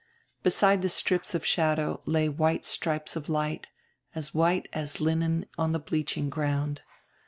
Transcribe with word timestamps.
Beside 0.41 0.81
the 0.81 0.89
strips 0.89 1.35
of 1.35 1.45
shadow 1.45 2.01
lay 2.07 2.27
white 2.27 2.65
strips 2.65 3.15
of 3.15 3.29
light, 3.29 3.69
as 4.15 4.33
white 4.33 4.67
as 4.73 4.99
linen 4.99 5.45
on 5.59 5.73
the 5.73 5.79
bleaching 5.79 6.27
ground. 6.27 6.81